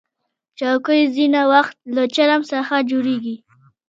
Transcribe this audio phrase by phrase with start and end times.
[0.57, 3.35] چوکۍ ځینې وخت له چرم څخه جوړیږي.